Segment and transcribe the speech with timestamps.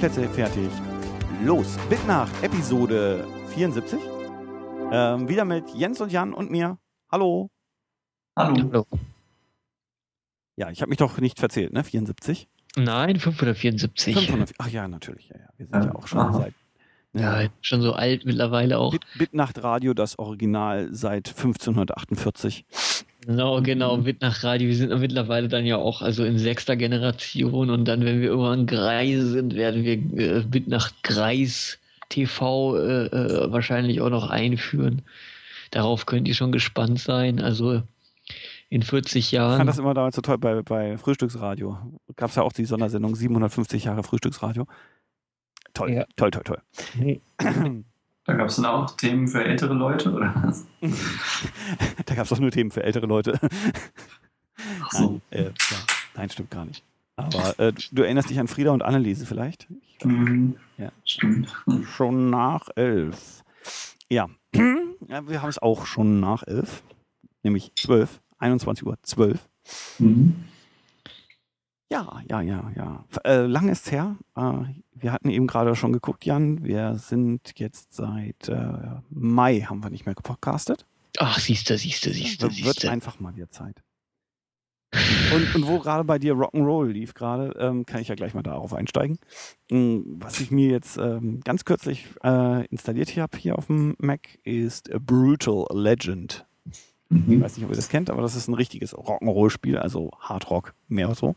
[0.00, 0.70] Plätze fertig.
[1.44, 4.00] Los, Bitnacht, Episode 74.
[4.90, 6.78] Ähm, wieder mit Jens und Jan und mir.
[7.12, 7.50] Hallo.
[8.34, 8.56] Hallo.
[8.56, 8.86] Hallo.
[10.56, 11.84] Ja, ich habe mich doch nicht verzählt, ne?
[11.84, 12.48] 74?
[12.76, 14.14] Nein, 574.
[14.16, 15.28] 500, ach ja, natürlich.
[15.28, 15.48] Ja, ja.
[15.58, 16.32] Wir sind ja, ja auch schon Aha.
[16.32, 16.54] seit.
[17.12, 18.92] Ja, schon so alt mittlerweile auch.
[18.92, 22.64] Bit, Bitnacht Radio, das Original seit 1548.
[23.26, 24.68] Genau, genau, Bitnacht-Radio.
[24.68, 28.66] Wir sind mittlerweile dann ja auch also in sechster Generation und dann, wenn wir irgendwann
[28.66, 35.02] Greise sind, werden wir äh, Bitnacht-Greis TV äh, äh, wahrscheinlich auch noch einführen.
[35.70, 37.40] Darauf könnt ihr schon gespannt sein.
[37.40, 37.82] Also
[38.70, 39.52] in 40 Jahren.
[39.52, 41.76] Ich fand das immer damals so toll bei, bei Frühstücksradio.
[42.16, 44.66] Gab es ja auch die Sondersendung 750 Jahre Frühstücksradio.
[45.74, 46.04] Toll, ja.
[46.16, 46.62] toll, toll, toll.
[46.98, 47.20] Nee.
[48.24, 50.66] Da gab es dann auch Themen für ältere Leute, oder was?
[52.06, 53.38] da gab es doch nur Themen für ältere Leute.
[54.82, 55.10] Ach so.
[55.10, 55.76] Nein, äh, ja.
[56.14, 56.84] Nein, stimmt gar nicht.
[57.16, 59.66] Aber äh, du erinnerst dich an Frieda und Anneliese vielleicht?
[60.04, 60.56] Mhm.
[60.78, 60.90] Ja.
[61.04, 61.54] Stimmt.
[61.84, 63.42] Schon nach elf.
[64.08, 64.28] Ja.
[64.54, 66.82] ja wir haben es auch schon nach elf.
[67.42, 68.20] Nämlich zwölf.
[68.38, 69.48] 21 Uhr 12.
[69.98, 70.44] Mhm.
[71.90, 73.04] Ja, ja, ja, ja.
[73.24, 74.16] Äh, lang ist her.
[74.36, 74.52] Äh,
[74.94, 76.64] wir hatten eben gerade schon geguckt, Jan.
[76.64, 80.86] Wir sind jetzt seit äh, Mai haben wir nicht mehr gepodcastet.
[81.18, 82.46] Ach, siehst du, siehst du, siehst du.
[82.46, 82.90] Wird siehste.
[82.90, 83.82] einfach mal wieder Zeit.
[85.32, 88.42] Und, und, wo gerade bei dir Rock'n'Roll lief gerade, ähm, kann ich ja gleich mal
[88.42, 89.18] darauf einsteigen.
[89.70, 94.38] Ähm, was ich mir jetzt ähm, ganz kürzlich äh, installiert habe hier auf dem Mac
[94.44, 96.46] ist Brutal Legend.
[97.08, 97.32] Mhm.
[97.32, 100.74] Ich weiß nicht, ob ihr das kennt, aber das ist ein richtiges Rock'n'Roll-Spiel, also Hardrock,
[100.88, 101.34] mehr so.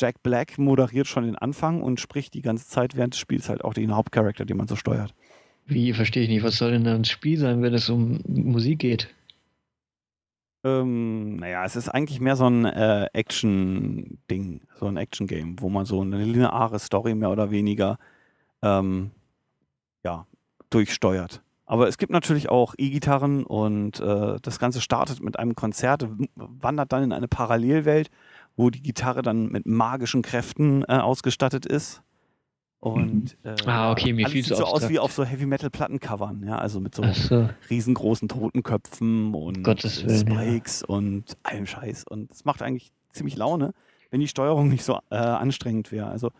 [0.00, 3.64] Jack Black moderiert schon den Anfang und spricht die ganze Zeit während des Spiels halt
[3.64, 5.14] auch den Hauptcharakter, den man so steuert.
[5.66, 6.42] Wie, verstehe ich nicht.
[6.42, 9.08] Was soll denn da ein Spiel sein, wenn es um Musik geht?
[10.64, 15.84] Ähm, naja, es ist eigentlich mehr so ein äh, Action-Ding, so ein Action-Game, wo man
[15.84, 17.98] so eine lineare Story mehr oder weniger
[18.62, 19.10] ähm,
[20.04, 20.26] ja,
[20.70, 21.42] durchsteuert.
[21.66, 26.92] Aber es gibt natürlich auch E-Gitarren und äh, das Ganze startet mit einem Konzert, wandert
[26.92, 28.10] dann in eine Parallelwelt,
[28.56, 32.02] wo die Gitarre dann mit magischen Kräften äh, ausgestattet ist.
[32.80, 33.50] Und mhm.
[33.50, 36.80] äh, ah, okay, mir fiel so aus wie auf so Heavy Metal Plattencovern, ja, also
[36.80, 37.48] mit so, so.
[37.70, 40.94] riesengroßen Totenköpfen und Willen, Spikes ja.
[40.94, 42.04] und allem Scheiß.
[42.06, 43.72] Und es macht eigentlich ziemlich Laune,
[44.10, 46.08] wenn die Steuerung nicht so äh, anstrengend wäre.
[46.08, 46.30] Also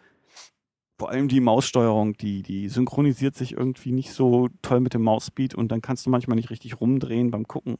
[0.98, 5.54] vor allem die Maussteuerung, die, die synchronisiert sich irgendwie nicht so toll mit dem Mausspeed
[5.54, 7.78] und dann kannst du manchmal nicht richtig rumdrehen beim Gucken.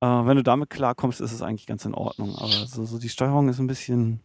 [0.00, 2.34] Äh, wenn du damit klarkommst, ist es eigentlich ganz in Ordnung.
[2.36, 4.20] Aber so, so die Steuerung ist ein bisschen.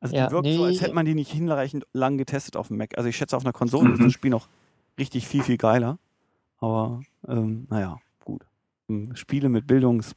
[0.00, 0.56] Also ja, die wirkt nee.
[0.56, 2.96] so, als hätte man die nicht hinreichend lang getestet auf dem Mac.
[2.98, 3.94] Also ich schätze, auf einer Konsole mhm.
[3.94, 4.48] ist das Spiel noch
[4.98, 5.98] richtig viel, viel geiler.
[6.58, 7.98] Aber ähm, naja.
[8.88, 10.14] Hm, Spiele mit Bildungs,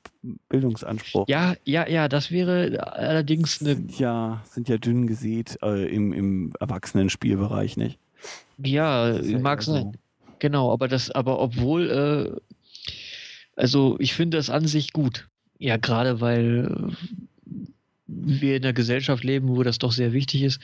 [0.49, 1.25] Bildungsanspruch.
[1.29, 3.75] Ja, ja, ja, das wäre allerdings eine.
[3.75, 7.97] Sind ja, sind ja dünn gesät äh, im, im Erwachsenen-Spielbereich, nicht?
[8.57, 9.93] Ja, ja mag sein.
[9.93, 9.99] So.
[10.39, 12.56] Genau, aber das, aber obwohl, äh,
[13.57, 15.27] also ich finde das an sich gut.
[15.59, 16.93] Ja, gerade weil
[18.05, 20.61] wir in einer Gesellschaft leben, wo das doch sehr wichtig ist.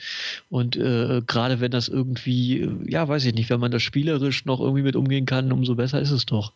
[0.48, 4.60] Und äh, gerade wenn das irgendwie, ja, weiß ich nicht, wenn man das spielerisch noch
[4.60, 6.52] irgendwie mit umgehen kann, umso besser ist es doch.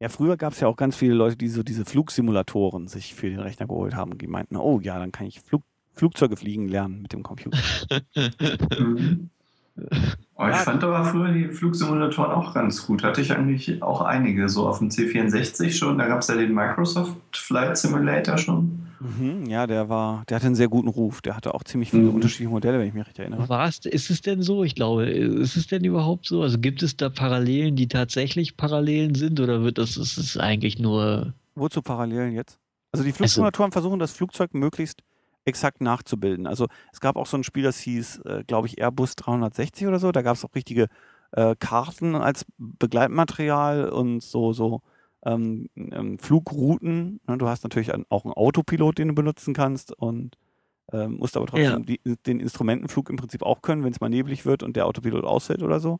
[0.00, 3.30] Ja, früher gab es ja auch ganz viele Leute, die so diese Flugsimulatoren sich für
[3.30, 5.62] den Rechner geholt haben und die meinten, oh ja, dann kann ich Flug
[5.94, 7.58] Flugzeuge fliegen lernen mit dem Computer.
[10.38, 13.02] oh, ich fand aber früher die Flugsimulatoren auch ganz gut.
[13.02, 15.98] Hatte ich eigentlich auch einige, so auf dem C64 schon.
[15.98, 18.86] Da gab es ja den Microsoft Flight Simulator schon.
[19.00, 21.20] Mhm, ja, der war, der hatte einen sehr guten Ruf.
[21.20, 22.14] Der hatte auch ziemlich viele mhm.
[22.14, 23.48] unterschiedliche Modelle, wenn ich mich recht erinnere.
[23.48, 24.64] War es, ist es denn so?
[24.64, 26.42] Ich glaube, ist es denn überhaupt so?
[26.42, 30.78] Also gibt es da Parallelen, die tatsächlich Parallelen sind, oder wird das, ist es eigentlich
[30.78, 31.34] nur.
[31.54, 32.58] Wozu Parallelen jetzt?
[32.92, 35.02] Also die Flugsimulatoren also, versuchen das Flugzeug möglichst
[35.48, 36.46] exakt nachzubilden.
[36.46, 39.98] Also es gab auch so ein Spiel, das hieß, äh, glaube ich, Airbus 360 oder
[39.98, 40.12] so.
[40.12, 40.88] Da gab es auch richtige
[41.32, 44.82] äh, Karten als Begleitmaterial und so, so
[45.24, 47.20] ähm, ähm, Flugrouten.
[47.26, 47.38] Ne?
[47.38, 50.36] Du hast natürlich auch einen Autopilot, den du benutzen kannst und
[50.92, 51.78] ähm, musst aber trotzdem ja.
[51.78, 55.24] die, den Instrumentenflug im Prinzip auch können, wenn es mal neblig wird und der Autopilot
[55.24, 55.98] ausfällt oder so.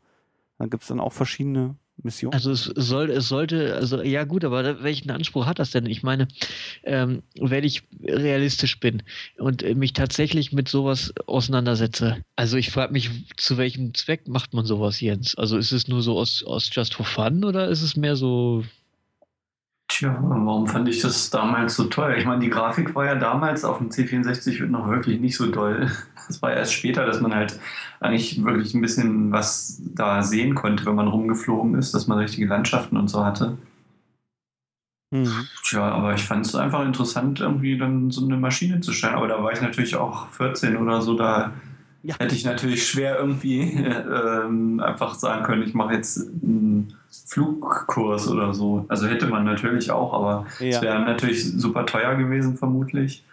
[0.58, 2.34] Dann gibt es dann auch verschiedene Missionen.
[2.34, 5.86] Also es soll, es sollte, also ja gut, aber welchen Anspruch hat das denn?
[5.86, 6.28] Ich meine,
[6.84, 9.02] ähm, wenn ich realistisch bin
[9.38, 14.64] und mich tatsächlich mit sowas auseinandersetze, also ich frage mich, zu welchem Zweck macht man
[14.64, 15.36] sowas, Jens?
[15.36, 18.64] Also ist es nur so aus, aus Just for Fun oder ist es mehr so
[19.98, 22.14] Tja, warum fand ich das damals so toll?
[22.16, 25.90] Ich meine, die Grafik war ja damals auf dem C64 noch wirklich nicht so toll.
[26.28, 27.58] Es war erst später, dass man halt
[27.98, 32.46] eigentlich wirklich ein bisschen was da sehen konnte, wenn man rumgeflogen ist, dass man richtige
[32.46, 33.58] Landschaften und so hatte.
[35.10, 35.48] Mhm.
[35.64, 39.16] Tja, aber ich fand es einfach interessant, irgendwie dann so eine Maschine zu stellen.
[39.16, 41.54] Aber da war ich natürlich auch 14 oder so, da
[42.02, 42.16] ja.
[42.18, 46.94] hätte ich natürlich schwer irgendwie äh, einfach sagen können, ich mache jetzt einen
[47.26, 48.84] Flugkurs oder so.
[48.88, 50.82] Also hätte man natürlich auch, aber es ja.
[50.82, 53.24] wäre natürlich super teuer gewesen, vermutlich.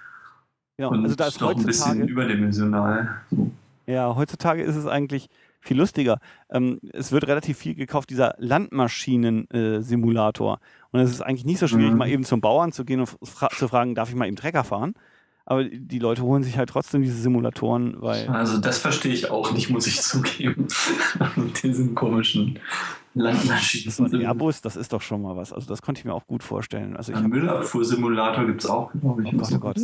[0.77, 3.21] Ja, Und also da ist doch ein bisschen überdimensional.
[3.31, 3.51] So.
[3.85, 5.29] Ja, heutzutage ist es eigentlich
[5.62, 6.19] viel lustiger.
[6.50, 10.56] Ähm, es wird relativ viel gekauft, dieser Landmaschinen-Simulator.
[10.56, 10.59] Äh,
[10.91, 11.97] und es ist eigentlich nicht so schwierig, mhm.
[11.97, 14.63] mal eben zum Bauern zu gehen und fra zu fragen, darf ich mal eben Trecker
[14.63, 14.95] fahren?
[15.45, 18.27] Aber die Leute holen sich halt trotzdem diese Simulatoren, weil.
[18.30, 20.68] Also das verstehe ich auch nicht, muss ich zugeben.
[21.36, 22.59] Mit diesen komischen
[23.13, 24.13] Landmaschinen.
[24.13, 25.53] Ein Airbus, das ist doch schon mal was.
[25.53, 26.97] Also das konnte ich mir auch gut vorstellen.
[26.97, 29.33] Also Ein Müllabfuhrsimulator gibt es auch, glaube ich.
[29.33, 29.77] Oh Gott, oh Gott.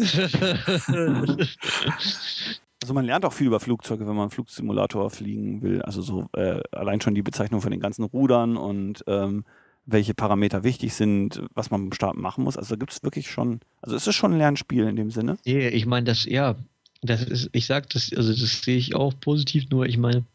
[2.82, 5.84] Also man lernt auch viel über Flugzeuge, wenn man einen Flugsimulator fliegen will.
[5.84, 9.46] Also so äh, allein schon die Bezeichnung von den ganzen Rudern und ähm,
[9.92, 12.58] welche Parameter wichtig sind, was man beim Starten machen muss.
[12.58, 15.38] Also gibt es wirklich schon, also es ist schon ein Lernspiel in dem Sinne.
[15.46, 16.56] Nee, ich meine, das, ja,
[17.02, 20.26] das ist, ich sag das, also das sehe ich auch positiv, nur ich meine,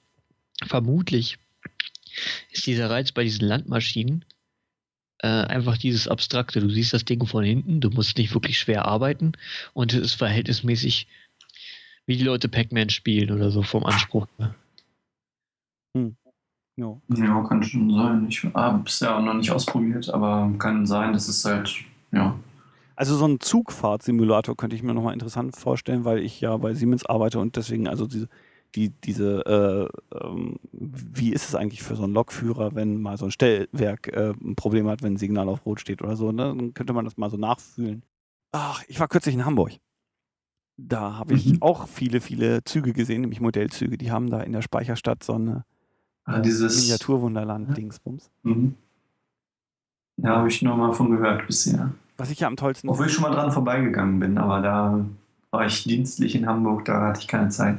[0.67, 1.39] vermutlich
[2.51, 4.25] ist dieser Reiz bei diesen Landmaschinen
[5.19, 6.61] äh, einfach dieses Abstrakte.
[6.61, 9.33] Du siehst das Ding von hinten, du musst nicht wirklich schwer arbeiten
[9.75, 11.07] und es ist verhältnismäßig
[12.07, 14.27] wie die Leute Pac-Man spielen oder so vom Anspruch.
[15.97, 16.17] Hm.
[16.77, 16.95] Ja.
[17.09, 18.27] ja, kann schon sein.
[18.29, 21.75] Ich habe es ja noch nicht ausprobiert, aber kann sein, dass es halt,
[22.13, 22.35] ja.
[22.97, 27.05] Also so ein Zugfahrtsimulator könnte ich mir nochmal interessant vorstellen, weil ich ja bei Siemens
[27.05, 28.29] arbeite und deswegen also diese,
[28.75, 33.27] die, diese, äh, ähm, wie ist es eigentlich für so einen Lokführer, wenn mal so
[33.27, 36.55] ein Stellwerk äh, ein Problem hat, wenn ein Signal auf Rot steht oder so, ne?
[36.57, 38.03] dann könnte man das mal so nachfühlen.
[38.53, 39.73] Ach, ich war kürzlich in Hamburg.
[40.79, 41.63] Da habe ich mhm.
[41.63, 43.97] auch viele, viele Züge gesehen, nämlich Modellzüge.
[43.97, 45.65] Die haben da in der Speicherstadt so eine
[46.27, 48.31] ah, dieses Miniaturwunderland-Dingsbums.
[48.43, 48.75] Mhm.
[50.19, 51.93] Ja, habe ich nur mal von gehört bisher.
[52.17, 52.89] Was ich ja am tollsten.
[52.89, 55.05] Obwohl ich schon mal dran vorbeigegangen bin, aber da
[55.51, 57.79] war ich dienstlich in Hamburg, da hatte ich keine Zeit,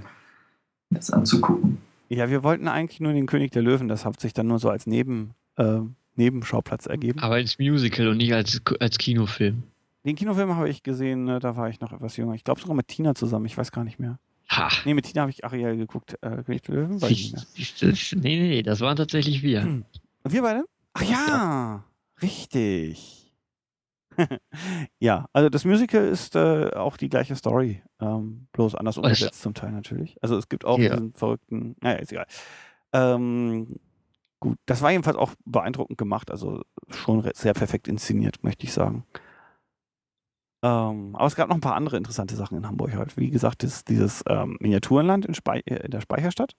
[0.89, 1.79] das anzugucken.
[2.09, 4.69] Ja, wir wollten eigentlich nur den König der Löwen, das hat sich dann nur so
[4.69, 5.79] als Neben, äh,
[6.15, 7.19] Nebenschauplatz ergeben.
[7.19, 9.63] Aber als Musical und nicht als, als Kinofilm.
[10.05, 12.33] Den Kinofilm habe ich gesehen, ne, da war ich noch etwas jünger.
[12.33, 14.19] Ich glaube sogar mit Tina zusammen, ich weiß gar nicht mehr.
[14.49, 14.69] Ha.
[14.85, 16.17] Nee, mit Tina habe ich Ariel geguckt.
[16.21, 16.97] Äh, König der Löwen?
[17.09, 18.21] Ich, nicht mehr.
[18.21, 19.63] Nee, nee, nee, das waren tatsächlich wir.
[19.63, 19.85] Hm.
[20.23, 20.65] Wir beide?
[20.93, 21.83] Ach ja, ja.
[22.21, 23.33] richtig.
[24.99, 29.53] ja, also das Musical ist äh, auch die gleiche Story, ähm, bloß anders umgesetzt zum
[29.53, 30.17] Teil natürlich.
[30.21, 30.95] Also es gibt auch ja.
[30.95, 32.25] diesen verrückten, naja, ist egal.
[32.93, 33.79] Ähm,
[34.39, 39.05] gut, das war jedenfalls auch beeindruckend gemacht, also schon sehr perfekt inszeniert, möchte ich sagen.
[40.67, 43.15] Ähm, aber es gab noch ein paar andere interessante Sachen in Hamburg halt.
[43.15, 46.55] Wie gesagt, das, dieses ähm, Miniaturenland in, Spei äh, in der Speicherstadt.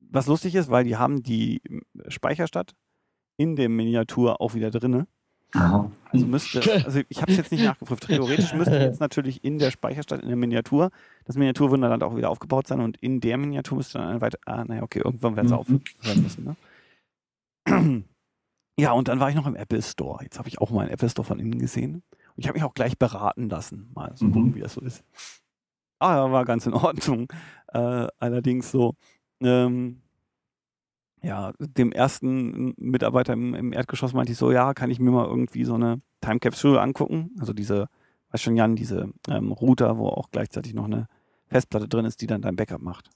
[0.00, 1.60] Was lustig ist, weil die haben die
[2.06, 2.74] Speicherstadt
[3.36, 5.08] in der Miniatur auch wieder drinne.
[5.52, 8.06] Also müsste, also ich habe es jetzt nicht nachgeprüft.
[8.06, 10.90] Theoretisch müsste jetzt natürlich in der Speicherstadt, in der Miniatur,
[11.24, 14.64] das Miniaturwunderland auch wieder aufgebaut sein und in der Miniatur müsste dann eine weitere, ah,
[14.64, 15.60] naja, okay, irgendwann werden sie mhm.
[15.60, 18.04] aufhören müssen, ne?
[18.78, 20.22] Ja, und dann war ich noch im Apple Store.
[20.22, 22.02] Jetzt habe ich auch mal einen Apple Store von innen gesehen.
[22.36, 24.32] Und ich habe mich auch gleich beraten lassen, mal so mhm.
[24.32, 25.02] gucken, wie das so ist.
[25.98, 27.28] Ah, war ganz in Ordnung.
[27.74, 28.94] Äh, allerdings so,
[29.40, 30.00] ähm,
[31.20, 35.26] ja, dem ersten Mitarbeiter im, im, Erdgeschoss meinte ich so, ja, kann ich mir mal
[35.26, 37.34] irgendwie so eine Time Capsule angucken?
[37.40, 37.88] Also diese,
[38.30, 41.08] weißt schon, Jan, diese ähm, Router, wo auch gleichzeitig noch eine
[41.48, 43.10] Festplatte drin ist, die dann dein Backup macht.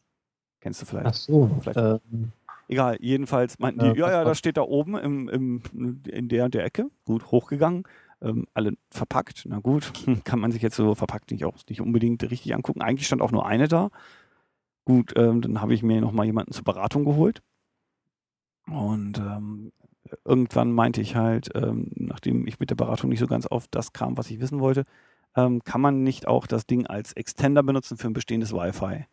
[0.61, 1.07] Kennst du vielleicht?
[1.07, 1.51] Ach so.
[1.63, 1.79] Vielleicht.
[1.79, 2.33] Ähm,
[2.69, 6.65] Egal, jedenfalls meinten die, ja, ja, das steht da oben im, im, in der, der
[6.65, 6.91] Ecke.
[7.05, 7.85] Gut, hochgegangen
[8.23, 9.45] ähm, alle verpackt.
[9.47, 9.93] Na gut,
[10.25, 12.83] kann man sich jetzt so verpackt nicht auch nicht unbedingt richtig angucken.
[12.83, 13.91] Eigentlich stand auch nur eine da.
[14.85, 17.43] Gut, ähm, dann habe ich mir nochmal jemanden zur Beratung geholt.
[18.67, 19.73] Und ähm,
[20.25, 23.93] irgendwann meinte ich halt, ähm, nachdem ich mit der Beratung nicht so ganz auf das
[23.93, 24.85] kam, was ich wissen wollte,
[25.37, 29.07] ähm, kann man nicht auch das Ding als Extender benutzen für ein bestehendes Wi-Fi?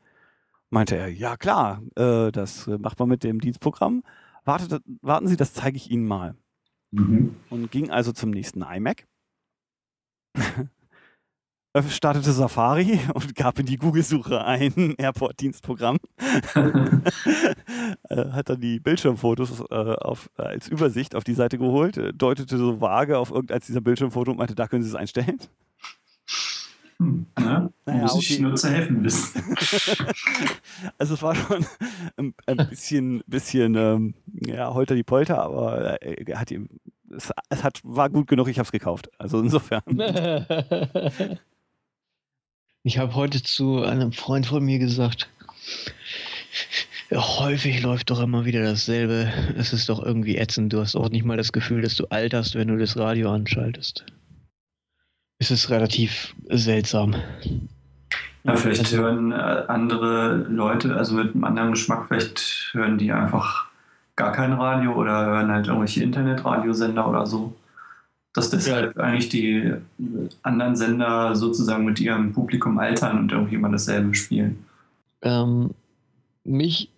[0.69, 4.03] Meinte er, ja klar, äh, das macht man mit dem Dienstprogramm.
[4.45, 6.35] Wartet, warten Sie, das zeige ich Ihnen mal.
[6.91, 7.35] Mhm.
[7.49, 9.05] Und ging also zum nächsten iMac.
[11.89, 15.97] startete Safari und gab in die Google-Suche ein Airport-Dienstprogramm.
[18.09, 22.57] Äh, hat dann die Bildschirmfotos äh, auf, als Übersicht auf die Seite geholt, äh, deutete
[22.57, 25.39] so vage auf irgendeins dieser Bildschirmfotos und meinte, da können Sie es einstellen.
[26.99, 27.71] Hm, ne?
[27.85, 28.25] naja, muss okay.
[28.29, 29.55] ich nur zu helfen wissen.
[30.97, 31.65] also es war schon
[32.17, 34.13] ein, ein bisschen, bisschen ähm,
[34.45, 36.69] ja, holter die Polter, aber äh, hat ihm,
[37.15, 39.09] es, es hat, war gut genug, ich habe es gekauft.
[39.19, 39.83] Also insofern.
[42.87, 45.27] Ich habe heute zu einem Freund von mir gesagt,
[47.11, 49.29] ja, häufig läuft doch immer wieder dasselbe.
[49.57, 50.71] Es ist doch irgendwie ätzend.
[50.71, 54.05] Du hast auch nicht mal das Gefühl, dass du alterst, wenn du das Radio anschaltest.
[55.39, 57.15] Es ist relativ seltsam.
[58.43, 59.35] Ja, vielleicht also, hören äh,
[59.67, 63.67] andere Leute, also mit einem anderen Geschmack, vielleicht hören die einfach
[64.15, 67.53] gar kein Radio oder hören halt irgendwelche Internetradiosender oder so.
[68.33, 69.03] Dass deshalb ja.
[69.03, 69.73] eigentlich die
[70.43, 74.63] anderen Sender sozusagen mit ihrem Publikum altern und irgendwie immer dasselbe spielen.
[75.23, 75.71] Ähm,
[76.43, 76.89] mich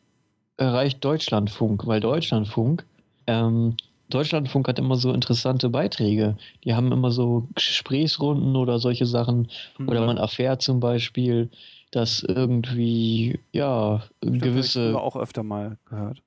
[0.58, 2.84] erreicht Deutschlandfunk, weil Deutschlandfunk,
[3.28, 3.76] ähm,
[4.10, 6.38] Deutschlandfunk hat immer so interessante Beiträge.
[6.64, 9.50] Die haben immer so Gesprächsrunden oder solche Sachen.
[9.78, 9.90] Mhm.
[9.90, 11.50] Oder man erfährt zum Beispiel,
[11.92, 14.90] dass irgendwie, ja, ich gewisse.
[14.90, 16.22] Ich auch öfter mal gehört.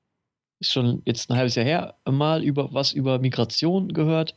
[0.61, 4.35] Ist schon jetzt ein halbes Jahr her, mal über was über Migration gehört.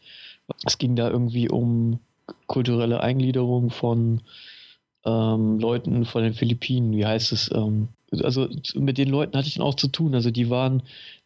[0.65, 1.99] Es ging da irgendwie um
[2.47, 4.21] kulturelle Eingliederung von
[5.05, 6.93] ähm, Leuten von den Philippinen.
[6.93, 7.51] Wie heißt es?
[7.53, 7.89] Ähm,
[8.23, 10.15] also mit den Leuten hatte ich dann auch zu tun.
[10.15, 10.83] Also die waren,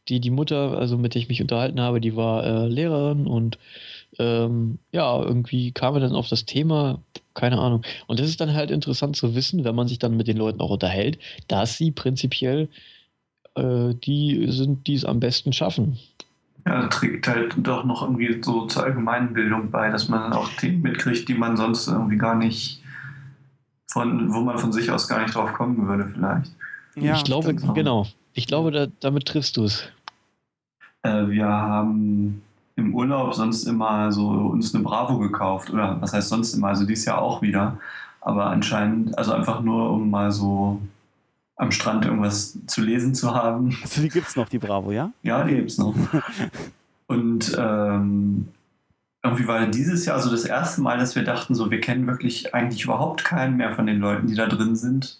[0.10, 3.58] die, die Mutter, also mit der ich mich unterhalten habe, die war äh, Lehrerin und
[4.18, 7.00] ähm, ja, irgendwie kam er dann auf das Thema,
[7.36, 7.84] keine Ahnung.
[8.08, 10.62] Und das ist dann halt interessant zu wissen, wenn man sich dann mit den Leuten
[10.62, 12.70] auch unterhält, dass sie prinzipiell
[13.56, 16.00] äh, die sind, die es am besten schaffen.
[16.66, 20.82] Ja, trägt halt doch noch irgendwie so zur allgemeinen Bildung bei, dass man auch Themen
[20.82, 22.84] mitkriegt, die man sonst irgendwie gar nicht
[23.88, 26.52] von, wo man von sich aus gar nicht drauf kommen würde, vielleicht.
[26.96, 28.08] Ja, ich glaube, genau.
[28.34, 29.84] Ich glaube, da, damit triffst du es.
[31.04, 32.42] Äh, wir haben
[32.76, 35.70] im Urlaub sonst immer so uns eine Bravo gekauft.
[35.70, 36.70] Oder was heißt sonst immer?
[36.70, 37.78] Also dieses Jahr auch wieder.
[38.22, 40.82] Aber anscheinend, also einfach nur, um mal so
[41.56, 43.78] am Strand irgendwas zu lesen zu haben.
[43.82, 45.12] Also die gibt es noch, die Bravo, ja?
[45.24, 45.94] Ja, die gibt es noch.
[47.08, 48.48] Und ähm,
[49.24, 52.54] irgendwie war dieses Jahr so das erste Mal, dass wir dachten, so, wir kennen wirklich
[52.54, 55.20] eigentlich überhaupt keinen mehr von den Leuten, die da drin sind.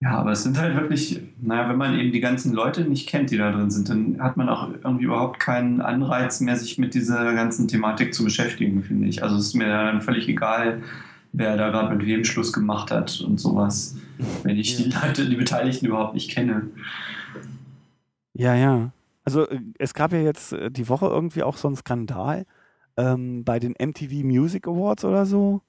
[0.00, 3.30] Ja, aber es sind halt wirklich, naja, wenn man eben die ganzen Leute nicht kennt,
[3.30, 6.92] die da drin sind, dann hat man auch irgendwie überhaupt keinen Anreiz mehr, sich mit
[6.92, 9.22] dieser ganzen Thematik zu beschäftigen, finde ich.
[9.22, 10.82] Also es ist mir dann völlig egal,
[11.32, 13.96] wer da gerade mit wem Schluss gemacht hat und sowas,
[14.42, 16.68] wenn ich die Leute, die Beteiligten überhaupt nicht kenne.
[18.34, 18.90] Ja, ja.
[19.24, 22.44] Also äh, es gab ja jetzt äh, die Woche irgendwie auch so einen Skandal
[22.98, 25.62] ähm, bei den MTV Music Awards oder so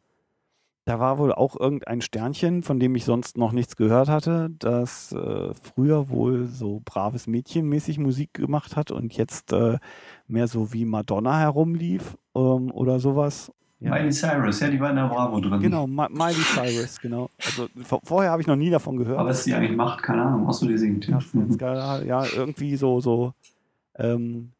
[0.88, 5.12] da war wohl auch irgendein Sternchen, von dem ich sonst noch nichts gehört hatte, das
[5.12, 9.80] äh, früher wohl so braves Mädchen mäßig Musik gemacht hat und jetzt äh,
[10.28, 13.52] mehr so wie Madonna herumlief ähm, oder sowas.
[13.82, 13.92] Ja.
[13.92, 15.60] Miley Cyrus, ja, die war in der Bravo drin.
[15.60, 17.30] Genau, Ma Miley Cyrus, genau.
[17.46, 17.68] Also
[18.06, 19.20] vorher habe ich noch nie davon gehört.
[19.20, 21.06] Aber was die eigentlich macht, keine Ahnung, was du die singt.
[21.60, 23.34] Ja, ja irgendwie so, so
[23.96, 24.54] ähm,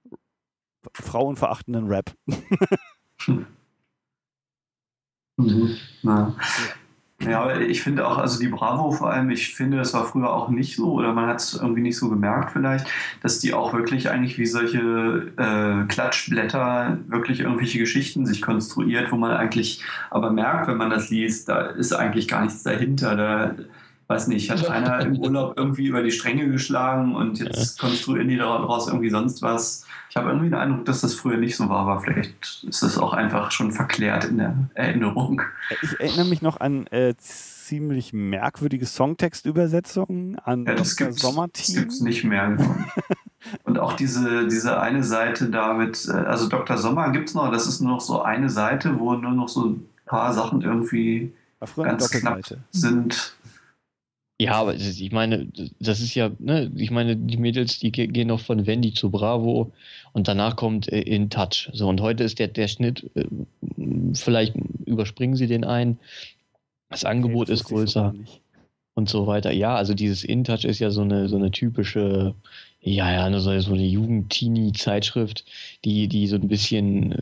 [0.94, 2.12] frauenverachtenden Rap.
[5.38, 5.78] Mhm.
[6.02, 6.36] Ja.
[7.22, 10.50] ja, ich finde auch, also die Bravo vor allem, ich finde, das war früher auch
[10.50, 12.88] nicht so oder man hat es irgendwie nicht so gemerkt vielleicht,
[13.22, 19.18] dass die auch wirklich eigentlich wie solche äh, Klatschblätter wirklich irgendwelche Geschichten sich konstruiert, wo
[19.18, 23.16] man eigentlich aber merkt, wenn man das liest, da ist eigentlich gar nichts dahinter.
[23.16, 23.56] Da
[24.08, 28.38] weiß nicht, hat einer im Urlaub irgendwie über die Stränge geschlagen und jetzt konstruieren die
[28.38, 29.86] daraus irgendwie sonst was.
[30.10, 32.98] Ich habe irgendwie den Eindruck, dass das früher nicht so war, aber vielleicht ist das
[32.98, 35.42] auch einfach schon verklärt in der Erinnerung.
[35.82, 41.12] Ich erinnere mich noch an äh, ziemlich merkwürdige Songtextübersetzungen an ja, das Dr.
[41.12, 41.66] Sommerteam.
[41.66, 42.52] Das gibt es nicht mehr.
[42.52, 42.76] Genau.
[43.64, 46.78] Und auch diese, diese eine Seite damit, äh, also Dr.
[46.78, 49.66] Sommer gibt es noch, das ist nur noch so eine Seite, wo nur noch so
[49.66, 51.34] ein paar Sachen irgendwie
[51.76, 53.37] ganz knapp sind.
[54.40, 55.48] Ja, aber ich meine,
[55.80, 59.72] das ist ja, ne, ich meine, die Mädels, die gehen noch von Wendy zu Bravo
[60.14, 61.72] und danach kommt äh, In Touch.
[61.74, 63.26] So, und heute ist der, der Schnitt, äh,
[64.14, 64.54] vielleicht
[64.86, 65.98] überspringen sie den ein,
[66.90, 68.14] das Angebot okay, das ist größer
[68.94, 69.52] und so weiter.
[69.52, 72.36] Ja, also dieses In Touch ist ja so eine, so eine typische,
[72.80, 75.46] ja, ja, so, so eine Jugend-Teenie-Zeitschrift,
[75.84, 77.18] die, die so ein bisschen äh,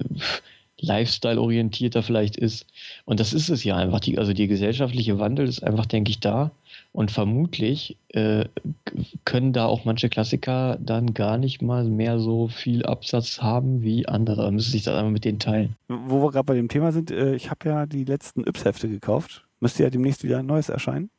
[0.85, 2.65] Lifestyle-orientierter vielleicht ist.
[3.05, 3.99] Und das ist es ja einfach.
[3.99, 6.51] Die, also der gesellschaftliche Wandel ist einfach, denke ich, da.
[6.91, 8.45] Und vermutlich äh,
[9.25, 14.07] können da auch manche Klassiker dann gar nicht mal mehr so viel Absatz haben wie
[14.07, 14.43] andere.
[14.43, 15.75] Da müsste sich das einmal mit denen teilen.
[15.87, 19.45] Wo wir gerade bei dem Thema sind, äh, ich habe ja die letzten Yps-Hefte gekauft.
[19.59, 21.09] Müsste ja demnächst wieder ein neues erscheinen.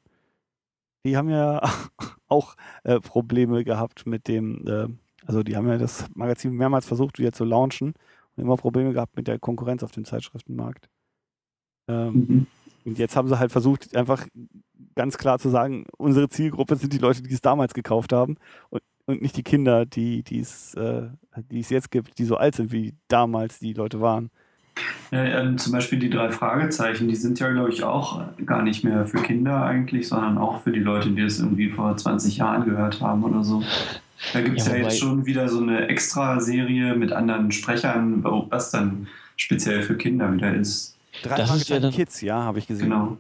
[1.04, 1.62] Die haben ja
[2.28, 4.88] auch äh, Probleme gehabt mit dem, äh,
[5.26, 7.94] also die haben ja das Magazin mehrmals versucht wieder zu launchen
[8.36, 10.88] immer Probleme gehabt mit der Konkurrenz auf dem Zeitschriftenmarkt.
[11.88, 12.46] Ähm, mhm.
[12.84, 14.26] Und jetzt haben sie halt versucht, einfach
[14.94, 18.36] ganz klar zu sagen, unsere Zielgruppe sind die Leute, die es damals gekauft haben
[18.70, 21.08] und, und nicht die Kinder, die es äh,
[21.50, 24.30] die es jetzt gibt, die so alt sind, wie damals die Leute waren.
[25.10, 28.84] Ja, ja, zum Beispiel die drei Fragezeichen, die sind ja, glaube ich, auch gar nicht
[28.84, 32.64] mehr für Kinder eigentlich, sondern auch für die Leute, die es irgendwie vor 20 Jahren
[32.64, 33.62] gehört haben oder so.
[34.32, 38.70] Da gibt es ja, ja jetzt schon wieder so eine Extra-Serie mit anderen Sprechern, was
[38.70, 40.96] dann speziell für Kinder wieder ist.
[41.23, 42.90] Drei das ist ja dann, Kids, ja, habe ich gesehen.
[42.90, 43.18] Genau.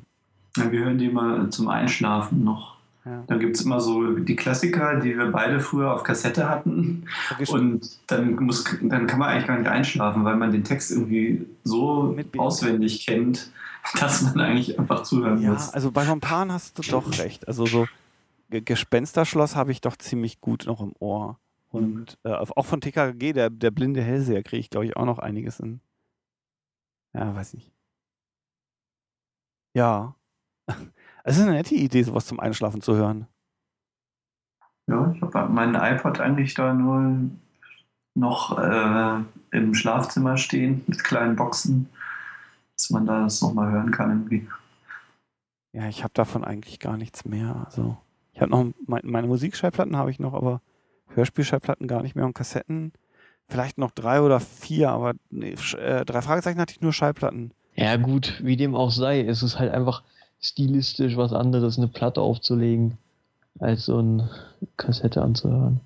[0.56, 2.76] Ja, wir hören die immer zum Einschlafen noch.
[3.04, 3.22] Ja.
[3.28, 7.04] Dann gibt es immer so die Klassiker, die wir beide früher auf Kassette hatten.
[7.46, 11.46] Und dann, muss, dann kann man eigentlich gar nicht einschlafen, weil man den Text irgendwie
[11.62, 13.50] so auswendig kennt,
[14.00, 15.68] dass man eigentlich einfach zuhören ja, muss.
[15.68, 17.46] Ja, also bei Rompan hast du doch recht.
[17.46, 17.86] Also so
[18.48, 21.38] Gespensterschloss habe ich doch ziemlich gut noch im Ohr.
[21.70, 25.18] Und äh, auch von TKG, der, der blinde Hellseher, kriege ich, glaube ich, auch noch
[25.18, 25.80] einiges in.
[27.12, 27.72] Ja, weiß nicht.
[29.74, 30.14] Ja.
[31.28, 33.26] Es ist eine nette Idee, sowas zum Einschlafen zu hören.
[34.86, 37.30] Ja, ich habe meinen iPod eigentlich da nur
[38.14, 41.88] noch äh, im Schlafzimmer stehen mit kleinen Boxen,
[42.76, 44.48] dass man da das nochmal hören kann irgendwie.
[45.72, 47.64] Ja, ich habe davon eigentlich gar nichts mehr.
[47.66, 47.98] Also
[48.36, 50.60] ich habe noch meine Musikschallplatten habe ich noch, aber
[51.08, 52.92] Hörspielschallplatten gar nicht mehr und Kassetten
[53.48, 57.52] vielleicht noch drei oder vier, aber nee, äh, drei Fragezeichen hatte ich nur Schallplatten.
[57.74, 60.02] Ja gut, wie dem auch sei, es ist halt einfach
[60.38, 62.98] stilistisch was anderes, eine Platte aufzulegen,
[63.58, 64.30] als so eine
[64.76, 65.80] Kassette anzuhören.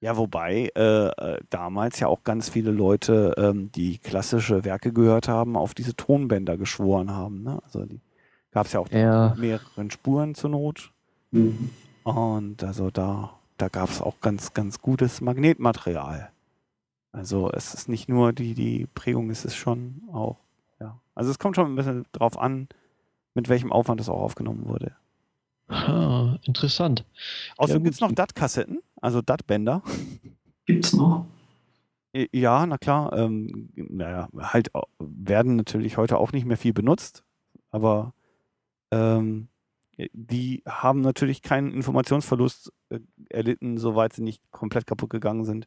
[0.00, 5.28] Ja, wobei äh, äh, damals ja auch ganz viele Leute, ähm, die klassische Werke gehört
[5.28, 7.42] haben, auf diese Tonbänder geschworen haben.
[7.42, 7.60] Ne?
[7.64, 8.00] Also die
[8.52, 9.34] gab es ja auch ja.
[9.36, 10.92] mehreren Spuren zur Not.
[11.30, 11.70] Mhm.
[12.04, 16.30] Und also da, da gab es auch ganz, ganz gutes Magnetmaterial.
[17.12, 20.38] Also es ist nicht nur die, die Prägung, es ist schon auch,
[20.80, 21.00] ja.
[21.14, 22.68] Also es kommt schon ein bisschen drauf an,
[23.34, 24.94] mit welchem Aufwand das auch aufgenommen wurde.
[25.68, 27.04] Ah, interessant.
[27.56, 29.82] Außerdem ja, gibt es noch DAT-Kassetten, also DAT-Bänder.
[30.66, 31.26] Gibt es noch?
[32.32, 33.12] Ja, na klar.
[33.12, 37.22] Ähm, naja, halt werden natürlich heute auch nicht mehr viel benutzt,
[37.70, 38.14] aber
[38.90, 39.48] ähm,
[40.12, 45.66] die haben natürlich keinen Informationsverlust äh, erlitten, soweit sie nicht komplett kaputt gegangen sind.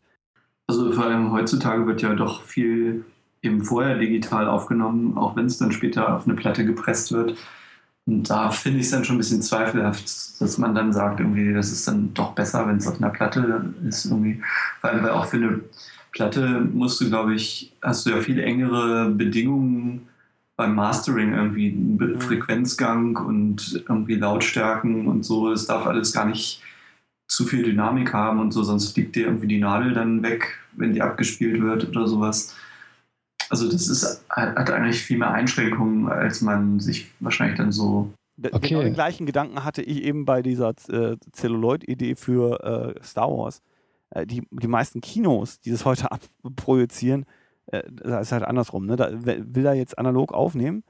[0.68, 3.06] Also vor allem heutzutage wird ja doch viel
[3.42, 7.38] eben vorher digital aufgenommen, auch wenn es dann später auf eine Platte gepresst wird.
[8.06, 11.54] Und da finde ich es dann schon ein bisschen zweifelhaft, dass man dann sagt, irgendwie,
[11.54, 14.06] das ist dann doch besser, wenn es auf einer Platte ist.
[14.06, 14.42] Irgendwie.
[14.80, 15.60] Vor allem, weil auch für eine
[16.12, 20.08] Platte musst du, glaube ich, hast du ja viel engere Bedingungen
[20.62, 22.22] beim Mastering, irgendwie mhm.
[22.22, 25.52] Frequenzgang und irgendwie Lautstärken und so.
[25.52, 26.62] Es darf alles gar nicht
[27.28, 30.94] zu viel Dynamik haben und so, sonst fliegt dir irgendwie die Nadel dann weg, wenn
[30.94, 32.56] die abgespielt wird oder sowas.
[33.50, 38.14] Also das ist, hat eigentlich viel mehr Einschränkungen, als man sich wahrscheinlich dann so.
[38.40, 38.70] Okay.
[38.70, 43.62] Genau den gleichen Gedanken hatte ich eben bei dieser äh, Celluloid-Idee für äh, Star Wars.
[44.12, 47.26] Äh, die, die meisten Kinos, die das heute abprojizieren,
[47.72, 48.86] äh, das ist halt andersrum.
[48.86, 48.96] Ne?
[48.96, 50.84] Da will er jetzt analog aufnehmen,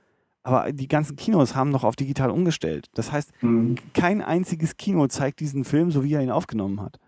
[0.44, 2.90] aber die ganzen Kinos haben noch auf digital umgestellt.
[2.94, 3.76] Das heißt, mhm.
[3.94, 7.00] kein einziges Kino zeigt diesen Film, so wie er ihn aufgenommen hat.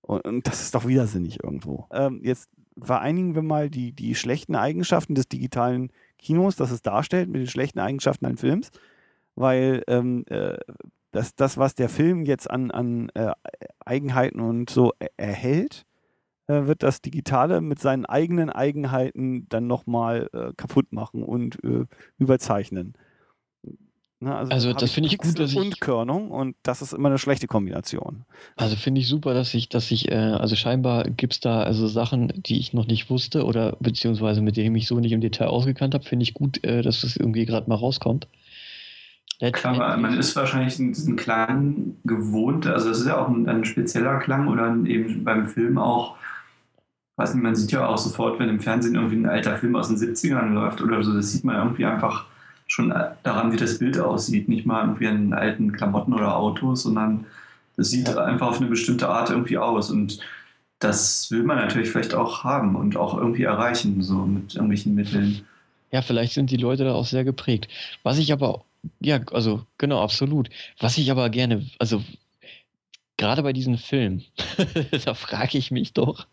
[0.00, 1.86] Und, und das ist doch widersinnig irgendwo.
[1.92, 2.48] Ähm, jetzt
[2.80, 7.48] vereinigen wir mal die, die schlechten Eigenschaften des digitalen Kinos, das es darstellt, mit den
[7.48, 8.70] schlechten Eigenschaften eines Films,
[9.34, 10.58] weil ähm, äh,
[11.10, 13.32] das, das, was der Film jetzt an, an äh,
[13.84, 15.84] Eigenheiten und so erhält,
[16.48, 21.86] äh, wird das Digitale mit seinen eigenen Eigenheiten dann nochmal äh, kaputt machen und äh,
[22.18, 22.94] überzeichnen.
[24.20, 27.08] Ne, also, also das finde ich gut, dass ich und Körnung und das ist immer
[27.08, 28.24] eine schlechte Kombination.
[28.56, 31.86] Also finde ich super, dass ich, dass ich, äh, also scheinbar gibt es da also
[31.86, 35.20] Sachen, die ich noch nicht wusste oder beziehungsweise mit denen ich mich so nicht im
[35.20, 36.02] Detail ausgekannt habe.
[36.02, 38.26] Finde ich gut, äh, dass das irgendwie gerade mal rauskommt.
[39.52, 44.18] Klar, man ist wahrscheinlich diesen Klang gewohnt, also es ist ja auch ein, ein, spezieller
[44.18, 46.16] Klang oder eben beim Film auch,
[47.18, 49.88] weiß nicht, man sieht ja auch sofort, wenn im Fernsehen irgendwie ein alter Film aus
[49.88, 52.26] den 70ern läuft oder so, das sieht man irgendwie einfach
[52.68, 54.48] schon daran, wie das Bild aussieht.
[54.48, 57.26] Nicht mal irgendwie an alten Klamotten oder Autos, sondern
[57.76, 59.90] das sieht einfach auf eine bestimmte Art irgendwie aus.
[59.90, 60.20] Und
[60.78, 65.40] das will man natürlich vielleicht auch haben und auch irgendwie erreichen, so mit irgendwelchen Mitteln.
[65.90, 67.68] Ja, vielleicht sind die Leute da auch sehr geprägt.
[68.04, 68.64] Was ich aber,
[69.00, 70.50] ja, also genau, absolut.
[70.78, 72.04] Was ich aber gerne, also
[73.16, 74.22] gerade bei diesem Film,
[75.04, 76.26] da frage ich mich doch.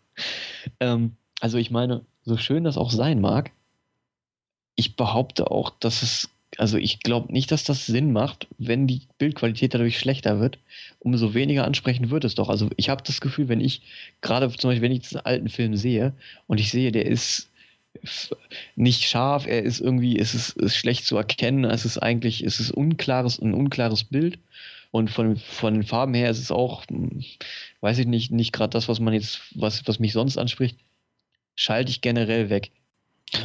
[0.80, 3.50] Ähm, also ich meine, so schön das auch sein mag,
[4.74, 9.02] ich behaupte auch, dass es, also ich glaube nicht, dass das Sinn macht, wenn die
[9.18, 10.58] Bildqualität dadurch schlechter wird.
[10.98, 12.48] Umso weniger ansprechend wird es doch.
[12.48, 13.82] Also ich habe das Gefühl, wenn ich,
[14.20, 16.12] gerade zum Beispiel, wenn ich diesen alten Film sehe
[16.46, 17.50] und ich sehe, der ist
[18.76, 22.60] nicht scharf, er ist irgendwie, es ist, ist schlecht zu erkennen, es ist eigentlich, es
[22.60, 24.38] ist unklares, ein unklares Bild.
[24.96, 27.22] Und von, von den Farben her ist es auch, hm,
[27.82, 30.78] weiß ich nicht, nicht gerade das, was man jetzt, was, was mich sonst anspricht,
[31.54, 32.72] schalte ich generell weg.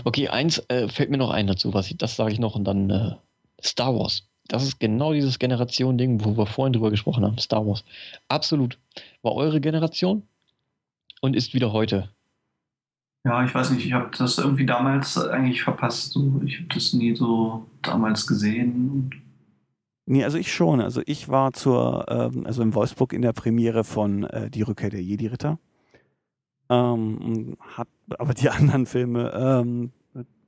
[0.06, 2.64] Okay, eins äh, fällt mir noch ein dazu, was ich, das sage ich noch und
[2.64, 3.16] dann äh,
[3.62, 4.30] Star Wars.
[4.48, 7.38] Das ist genau dieses Generation-Ding, wo wir vorhin drüber gesprochen haben.
[7.38, 7.84] Star Wars.
[8.30, 8.78] Absolut.
[9.22, 10.24] War eure Generation
[11.20, 12.08] und ist wieder heute.
[13.26, 16.14] Ja, ich weiß nicht, ich habe das irgendwie damals eigentlich verpasst.
[16.14, 16.42] So.
[16.46, 19.31] Ich habe das nie so damals gesehen.
[20.06, 20.82] Nee, also ich schon.
[20.82, 24.90] Also ich war zur, ähm, also in Wolfsburg in der Premiere von äh, Die Rückkehr
[24.90, 25.60] der Jedi-Ritter.
[26.70, 27.88] Ähm, hat
[28.18, 29.92] aber die anderen Filme ähm,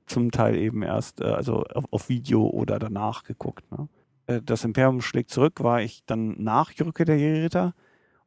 [0.06, 3.64] zum Teil eben erst, äh, also auf, auf, Video oder danach geguckt.
[3.70, 3.88] Ne?
[4.26, 7.74] Äh, das Imperium schlägt zurück, war ich dann nach Die Rückkehr der Jedi-Ritter.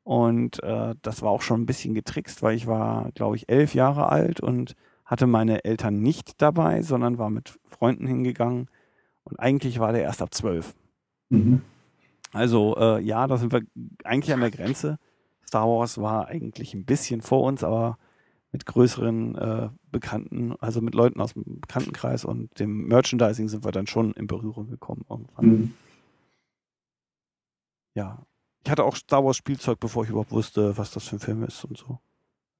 [0.04, 3.76] Und äh, das war auch schon ein bisschen getrickst, weil ich war, glaube ich, elf
[3.76, 8.70] Jahre alt und hatte meine Eltern nicht dabei, sondern war mit Freunden hingegangen.
[9.26, 10.76] Und eigentlich war der erst ab zwölf.
[11.30, 11.62] Mhm.
[12.34, 13.62] Also äh, ja, da sind wir
[14.04, 15.00] eigentlich an der Grenze.
[15.46, 17.98] Star Wars war eigentlich ein bisschen vor uns, aber
[18.52, 23.72] mit größeren äh, Bekannten, also mit Leuten aus dem Bekanntenkreis und dem Merchandising sind wir
[23.72, 25.46] dann schon in Berührung gekommen irgendwann.
[25.46, 25.74] Mhm.
[27.96, 28.26] Ja.
[28.63, 31.44] Ich hatte auch Star Wars Spielzeug, bevor ich überhaupt wusste, was das für ein Film
[31.44, 32.00] ist und so.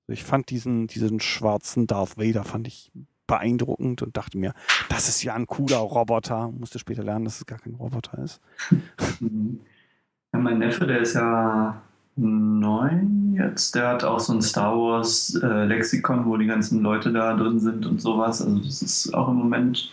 [0.08, 2.92] Ich fand diesen, diesen schwarzen Darth Vader, fand ich
[3.28, 4.54] beeindruckend und dachte mir,
[4.90, 6.52] das ist ja ein cooler Roboter.
[6.52, 8.42] Musste später lernen, dass es gar kein Roboter ist.
[10.34, 11.82] Ja, mein Neffe, der ist ja
[12.18, 13.76] neun jetzt.
[13.76, 17.60] Der hat auch so ein Star Wars äh, Lexikon, wo die ganzen Leute da drin
[17.60, 18.42] sind und sowas.
[18.42, 19.92] Also das ist auch im Moment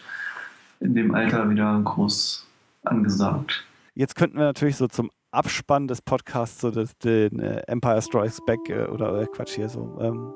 [0.81, 2.47] in dem Alter wieder groß
[2.83, 3.65] angesagt.
[3.95, 8.41] Jetzt könnten wir natürlich so zum Abspann des Podcasts so das, den äh, Empire Strikes
[8.45, 10.33] Back äh, oder äh, Quatsch hier so ähm,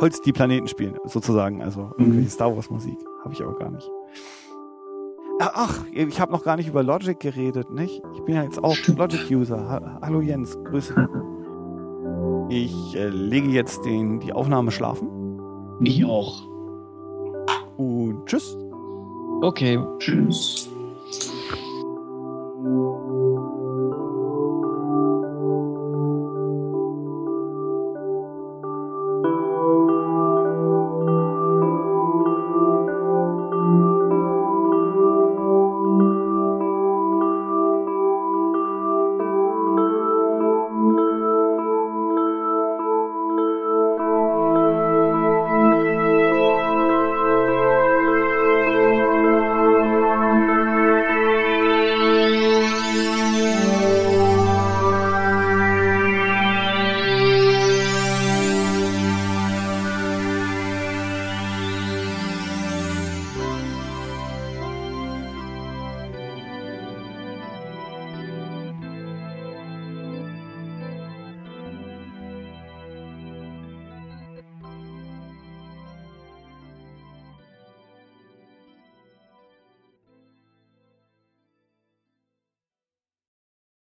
[0.00, 1.62] Holz die Planeten spielen, sozusagen.
[1.62, 2.30] Also irgendwelche mhm.
[2.30, 2.98] Star Wars Musik.
[3.22, 3.90] Habe ich aber gar nicht.
[5.38, 8.02] Ah, ach, ich habe noch gar nicht über Logic geredet, nicht?
[8.14, 9.98] Ich bin ja jetzt auch Logic-User.
[10.00, 11.08] Hallo Jens, Grüße.
[12.48, 15.08] Ich äh, lege jetzt den, die Aufnahme schlafen.
[15.82, 16.46] Ich auch.
[17.76, 18.56] Und tschüss.
[19.42, 19.78] Okay.
[19.98, 20.70] Tschüss.